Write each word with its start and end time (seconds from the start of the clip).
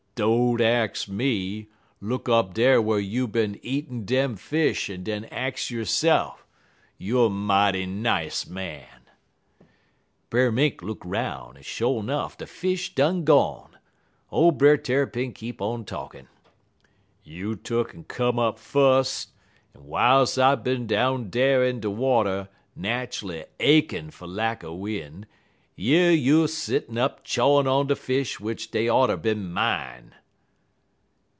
"'Don't 0.15 0.61
ax 0.61 1.07
me. 1.07 1.67
Look 1.99 2.29
up 2.29 2.53
dar 2.53 2.79
whar 2.79 2.99
you 2.99 3.27
bin 3.27 3.59
eatin' 3.63 4.05
dem 4.05 4.35
fish 4.35 4.87
en 4.87 5.03
den 5.03 5.25
ax 5.31 5.71
yo'se'f. 5.71 6.45
Youer 6.99 7.27
mighty 7.31 7.87
nice 7.87 8.45
man!' 8.45 9.05
"Brer 10.29 10.51
Mink 10.51 10.83
look 10.83 11.01
'roun' 11.03 11.57
en, 11.57 11.63
sho' 11.63 12.01
'nuff, 12.03 12.37
de 12.37 12.45
fish 12.45 12.93
done 12.93 13.23
gone. 13.23 13.79
Ole 14.31 14.51
Brer 14.51 14.77
Tarrypin 14.77 15.33
keep 15.33 15.59
on 15.59 15.85
talkin': 15.85 16.27
"'You 17.23 17.55
tuck'n 17.55 18.03
come 18.07 18.37
up 18.37 18.59
fust, 18.59 19.29
en 19.75 19.81
w'iles 19.89 20.37
I 20.37 20.53
bin 20.53 20.85
down 20.85 21.31
dar 21.31 21.63
in 21.63 21.79
de 21.79 21.89
water, 21.89 22.47
nat'ally 22.75 23.45
achin' 23.59 24.11
fer 24.11 24.27
lack 24.27 24.63
er 24.63 24.73
win', 24.73 25.25
yer 25.73 26.11
you 26.11 26.45
settin' 26.47 26.95
up 26.97 27.23
chawin' 27.23 27.65
on 27.65 27.87
de 27.87 27.95
fish 27.95 28.37
w'ich 28.39 28.69
dey 28.69 28.87
oughter 28.89 29.17
bin 29.17 29.51
mine!' 29.51 30.13